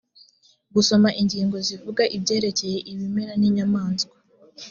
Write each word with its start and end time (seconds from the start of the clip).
gusoma 0.75 1.09
ingingo 1.21 1.57
zivuga 1.67 2.03
ibyerekeye 2.17 2.77
ibimera 2.91 3.33
n’inyamaswa 3.41 4.15